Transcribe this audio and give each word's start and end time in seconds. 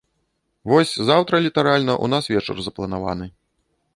Вось, 0.71 0.93
заўтра 1.09 1.41
літаральна 1.47 1.93
ў 2.03 2.15
нас 2.15 2.23
вечар 2.37 2.55
запланаваны. 2.69 3.25